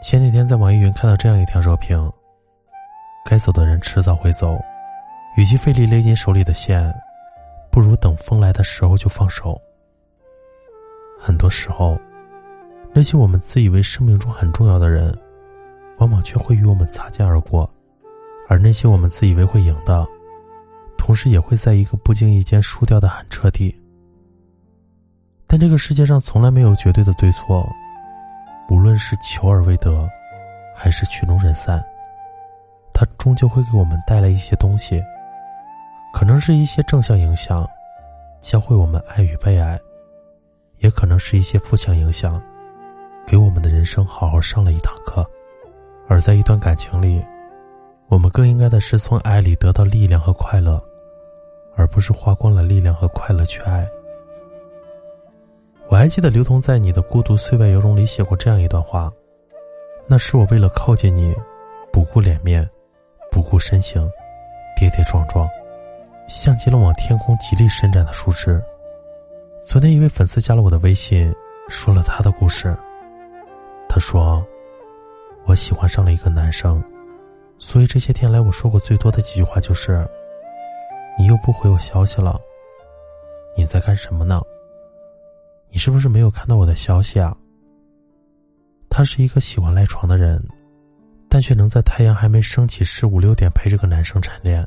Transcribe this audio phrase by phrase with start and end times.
[0.00, 2.10] 前几天在网易云看到这样一条热评：
[3.24, 4.58] 该走的人迟早会走，
[5.36, 6.92] 与其费力勒紧手里的线，
[7.70, 9.60] 不如等风来的时候就放手。
[11.18, 11.98] 很多时候，
[12.94, 15.14] 那些我们自以为生命中很重要的人，
[15.98, 17.68] 往往却会与我们擦肩而过；
[18.48, 20.06] 而那些我们自以为会赢的，
[20.96, 23.78] 同时也会在一个不经意间输掉的很彻底。
[25.46, 27.70] 但这个世界上从来没有绝对的对错。
[28.70, 30.08] 无论是求而未得，
[30.76, 31.84] 还是曲终人散，
[32.94, 35.02] 它终究会给我们带来一些东西，
[36.14, 37.68] 可能是一些正向影响，
[38.40, 39.76] 教会我们爱与被爱；
[40.78, 42.40] 也可能是一些负向影响，
[43.26, 45.28] 给我们的人生好好上了一堂课。
[46.08, 47.24] 而在一段感情里，
[48.06, 50.80] 我们更应该的是从爱里得到力量和快乐，
[51.74, 53.84] 而不是花光了力量和快乐去爱。
[55.90, 59.12] 我还记得刘同在《你的孤独岁外游泳》里写过这样一段话
[60.06, 61.34] ：“那是我为了靠近你，
[61.92, 62.64] 不顾脸面，
[63.28, 64.08] 不顾身形，
[64.78, 65.48] 跌跌撞撞，
[66.28, 68.62] 像极了往天空极力伸展的树枝。”
[69.66, 71.34] 昨天一位粉丝加了我的微信，
[71.68, 72.72] 说了他的故事。
[73.88, 74.46] 他说
[75.44, 76.80] ：“我喜欢上了一个男生，
[77.58, 80.08] 所以这些天来我说过最多的几句话就是
[81.18, 82.40] ：‘你又不回我消息了，
[83.56, 84.40] 你在干什么呢？’”
[85.70, 87.36] 你是不是没有看到我的消息啊？
[88.88, 90.42] 他是一个喜欢赖床的人，
[91.28, 94.66] 但却能在太阳还没升起时五六点陪这个男生晨练，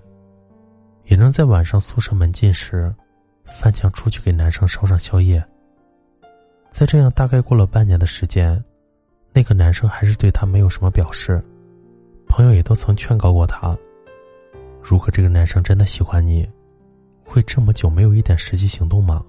[1.05, 2.93] 也能在晚上宿舍门禁时
[3.43, 5.43] 翻墙出去给男生捎上宵夜。
[6.71, 8.63] 在这样大概过了半年的时间，
[9.33, 11.43] 那个男生还是对他没有什么表示，
[12.27, 13.77] 朋友也都曾劝告过他，
[14.81, 16.49] 如果这个男生真的喜欢你，
[17.25, 19.21] 会这么久没有一点实际行动吗？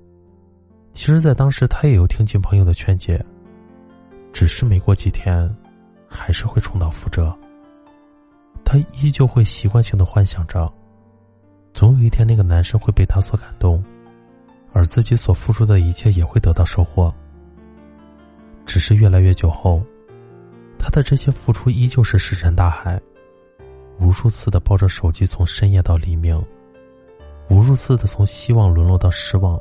[0.94, 3.22] 其实，在当时，他也有听进朋友的劝解，
[4.32, 5.52] 只是没过几天，
[6.08, 7.36] 还是会重蹈覆辙。
[8.64, 10.72] 他依旧会习惯性的幻想着，
[11.74, 13.84] 总有一天那个男生会被他所感动，
[14.72, 17.12] 而自己所付出的一切也会得到收获。
[18.64, 19.82] 只是越来越久后，
[20.78, 23.00] 他的这些付出依旧是石沉大海，
[23.98, 26.40] 无数次的抱着手机从深夜到黎明，
[27.50, 29.58] 无数次的从希望沦落到失望。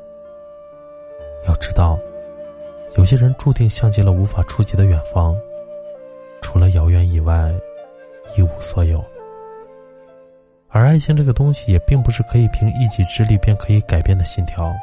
[1.48, 2.00] 要知道，
[2.98, 5.36] 有些人注定像极了无法触及的远方，
[6.42, 7.54] 除了遥远以外，
[8.36, 9.04] 一无所有。
[10.70, 14.74] 而爱情这个东西，也并不是可以凭一己之力便可以改变的信条。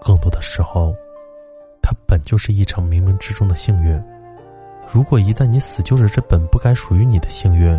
[0.00, 0.94] 更多的时候，
[1.82, 4.02] 它本就是一场冥冥之中的幸运。
[4.92, 7.78] 如果一旦你死揪着这本不该属于你的幸运，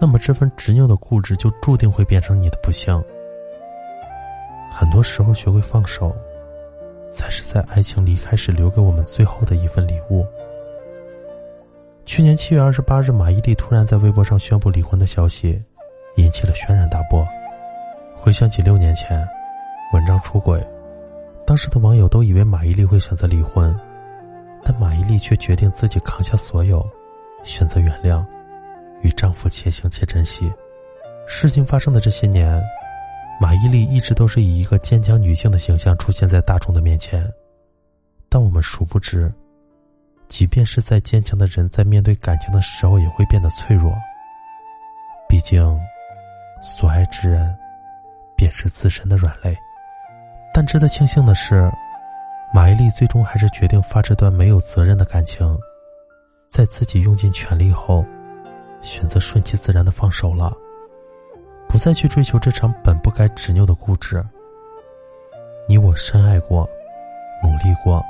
[0.00, 3.02] 那么这份执拗的固执就注定会变成你的不幸。
[4.70, 6.14] 很多时候，学会放手。
[7.10, 10.24] 才是在爱情离开时留给我们最后的一份礼物。
[12.06, 15.62] 去年七月二十八日，马伊琍突然在微博上宣布离婚的消息，
[16.16, 17.26] 引起了轩然大波。
[18.14, 19.26] 回想起六年前，
[19.92, 20.64] 文章出轨，
[21.46, 23.74] 当时的网友都以为马伊琍会选择离婚，
[24.62, 26.84] 但马伊琍却决定自己扛下所有，
[27.44, 28.24] 选择原谅，
[29.02, 30.52] 与丈夫且行且珍惜。
[31.26, 32.60] 事情发生的这些年。
[33.40, 37.26] 马伊琍一直都是以一个坚强女性的形象出现在大众的面前，
[38.28, 39.32] 但我们殊不知，
[40.28, 43.90] 即便是在坚强的人，在面对感情的时候也会变得脆弱。
[45.26, 45.80] 毕竟，
[46.60, 47.56] 所爱之人，
[48.36, 49.56] 便是自身的软肋。
[50.52, 51.72] 但值得庆幸的是，
[52.52, 55.58] 马伊琍最终还是决定发这段没有责任的感情，
[56.50, 58.04] 在自己用尽全力后，
[58.82, 60.54] 选择顺其自然的放手了。
[61.70, 64.20] 不再去追求这场本不该执拗的固执。
[65.68, 66.68] 你我深爱过，
[67.44, 68.04] 努力过，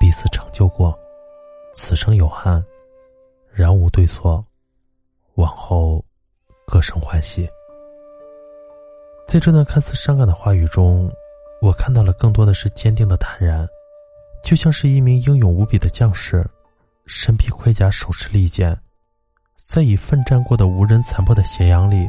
[0.00, 0.92] 彼此成就过，
[1.76, 2.62] 此生有憾，
[3.52, 4.44] 然无对错，
[5.36, 6.04] 往后
[6.66, 7.48] 各生欢喜。
[9.28, 11.08] 在这段看似伤感的话语中，
[11.62, 13.64] 我看到了更多的是坚定的坦然，
[14.42, 16.44] 就像是一名英勇无比的将士，
[17.06, 18.76] 身披盔甲，手持利剑，
[19.64, 22.08] 在已奋战过的无人残破的斜阳里，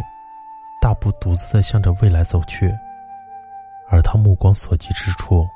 [0.81, 2.73] 大步独自的向着未来走去。
[3.89, 5.47] 而他目光所及之处，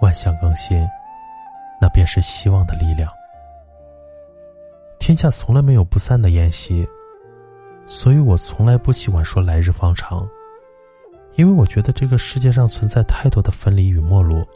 [0.00, 0.88] 万象更新，
[1.80, 3.10] 那便是希望的力量。
[5.00, 6.88] 天下从来没有不散的宴席，
[7.84, 10.26] 所以我从来不喜欢说来日方长，
[11.34, 14.46] 因为我觉得这个世界上存在太多的分离与陌路。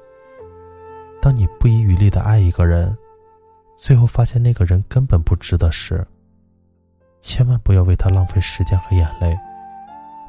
[1.20, 2.96] 当你不遗余力的爱一个人，
[3.76, 6.06] 最后发现那个人根本不值得时，
[7.20, 9.36] 千万不要为他浪费时间和眼泪，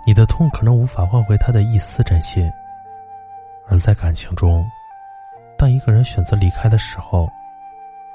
[0.09, 2.51] 你的痛可能无法换回他的一丝真心。
[3.67, 4.65] 而在感情中，
[5.55, 7.29] 当一个人选择离开的时候，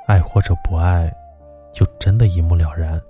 [0.05, 1.09] 爱或者不爱，
[1.71, 3.01] 就真的一目了然。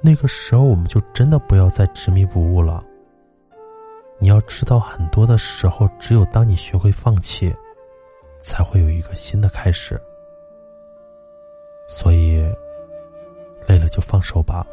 [0.00, 2.84] 那个时候，我们就真的不要再执迷不悟了。
[4.20, 7.52] 你要知道，很多的时候，只有当你学会放弃，
[8.40, 10.00] 才会有一个新的开始。
[11.88, 12.48] 所以，
[13.66, 14.64] 累了就放手吧，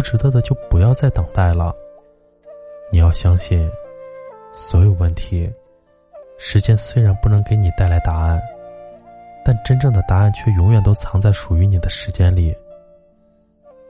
[0.00, 1.76] 不值得的就不要再等待了。
[2.90, 3.70] 你要相信。
[4.50, 5.48] 所有问题，
[6.38, 8.40] 时间虽然不能给你带来答案，
[9.44, 12.56] 但真正的答案却永远都藏在属于你的时间里。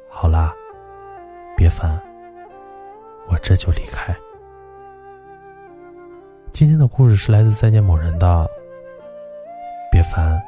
[0.08, 0.52] 好啦，
[1.56, 1.96] 别烦，
[3.28, 4.12] 我这就离开。
[6.50, 8.50] 今天的故事是来自再见某人的。
[9.92, 10.42] 别烦，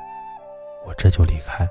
[0.85, 1.67] 我这就离开。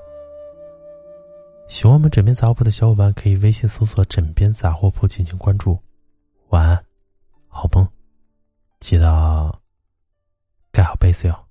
[1.72, 5.80] 喜欢我们枕边杂货铺的小伙伴可以微信搜索“枕边杂货铺”进行关注。
[6.50, 6.84] 晚安，
[7.48, 7.88] 好梦。
[8.82, 9.58] 记得
[10.74, 11.46] 盖好被子哟。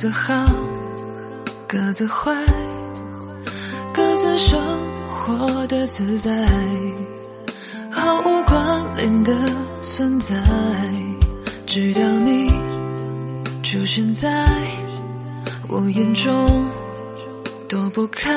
[0.00, 0.46] 各自好，
[1.68, 2.34] 各自坏，
[3.92, 4.58] 各自生
[5.10, 6.48] 活的自在，
[7.92, 9.34] 毫无关联的
[9.82, 10.34] 存在。
[11.66, 12.50] 直到你
[13.62, 14.48] 出现在
[15.68, 16.66] 我眼中，
[17.68, 18.32] 躲不开，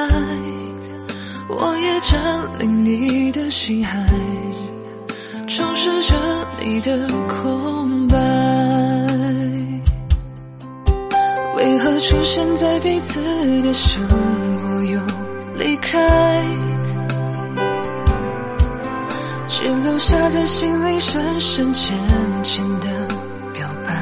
[1.48, 4.06] 我也占领你的心海。
[5.48, 7.62] 充实着你的空
[12.05, 13.21] 出现在彼此
[13.61, 15.00] 的生活又
[15.53, 16.05] 离开，
[19.47, 21.97] 只留下在心里深深浅
[22.44, 22.88] 浅的
[23.53, 23.94] 表白。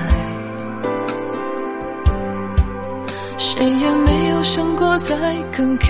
[3.38, 5.15] 谁也没有想过再
[5.55, 5.88] 更改，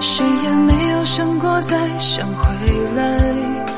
[0.00, 2.54] 谁也没有想过再想回
[2.94, 3.71] 来。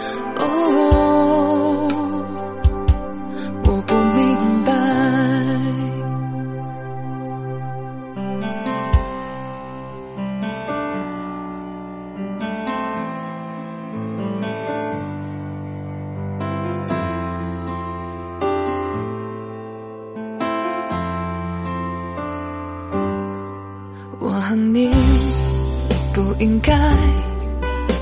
[26.38, 26.78] 应该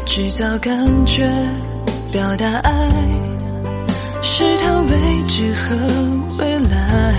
[0.06, 1.30] 制造感觉。
[2.10, 2.90] 表达爱，
[4.20, 5.74] 试探未知和
[6.38, 7.14] 未来，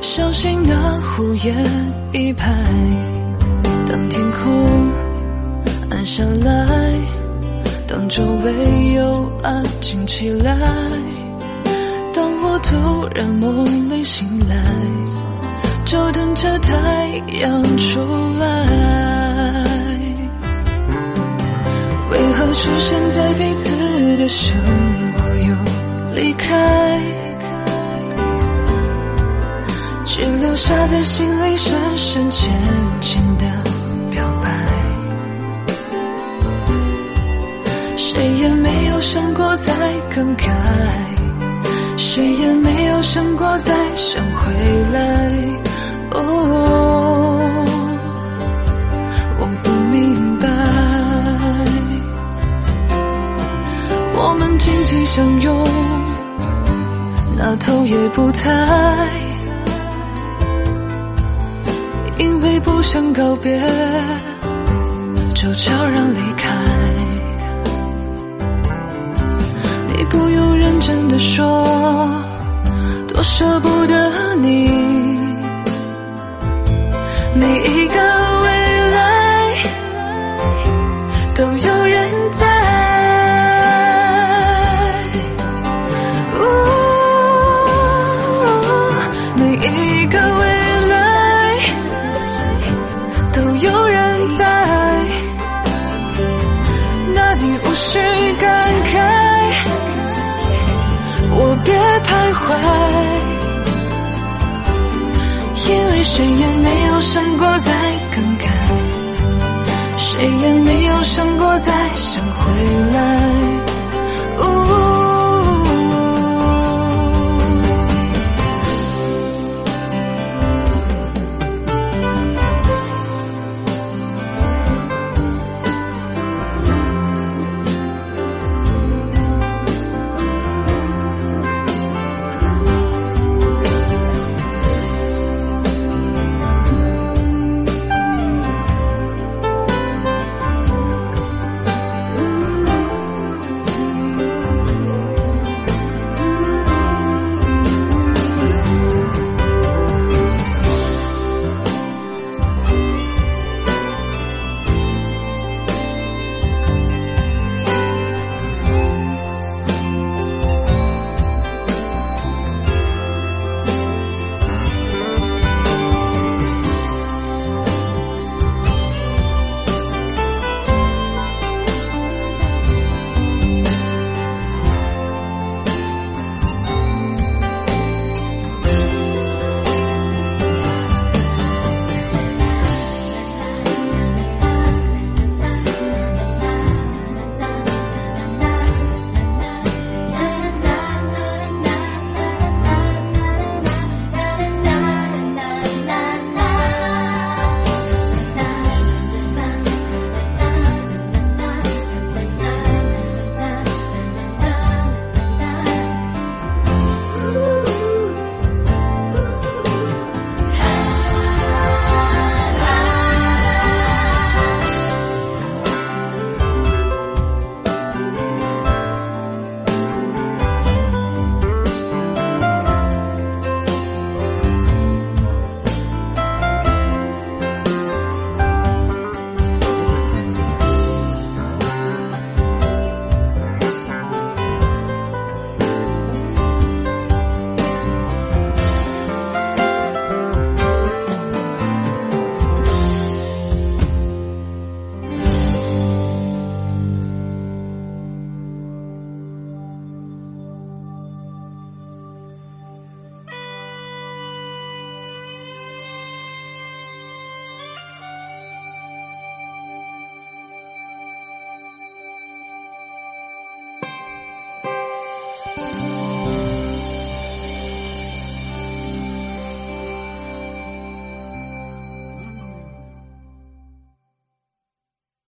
[0.00, 1.56] 相信那胡言
[2.12, 2.54] 一拍。
[3.88, 4.88] 当天空
[5.90, 6.92] 暗下来，
[7.88, 10.56] 当周围又安静起来，
[12.14, 14.54] 当我突然梦里醒来，
[15.84, 17.08] 就等着太
[17.40, 17.98] 阳出
[18.38, 19.19] 来。
[22.54, 24.56] 出现在彼此的生
[25.14, 25.54] 活又
[26.14, 27.00] 离开，
[30.04, 32.52] 只留下在心里深深浅
[33.00, 33.44] 浅的
[34.10, 34.50] 表白？
[37.96, 39.72] 谁也没有想过再
[40.14, 40.44] 更改，
[41.96, 42.90] 谁也没有。
[43.02, 44.52] 想过再想回
[44.92, 45.00] 来。
[46.12, 46.69] 哦，
[55.20, 55.54] 相拥，
[57.36, 58.48] 那头也不抬，
[62.16, 63.60] 因为不想告别，
[65.34, 66.48] 就悄然离开。
[69.94, 71.68] 你不用认真的说，
[73.06, 74.70] 多舍不得你。
[77.34, 77.79] 每一
[94.28, 94.44] 在
[97.14, 97.98] 那你无需
[98.38, 98.48] 感
[98.84, 98.94] 慨
[101.32, 101.74] 我别
[102.06, 102.10] 徘
[102.40, 102.44] 徊
[105.68, 107.70] 因为谁也没有想过再
[108.14, 108.46] 更改
[109.96, 112.42] 谁也没有想过再想回
[112.92, 113.00] 来。
[114.38, 114.79] 呜。